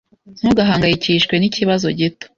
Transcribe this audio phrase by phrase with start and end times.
[0.39, 2.25] Ntugahangayikishwe nikibazo gito.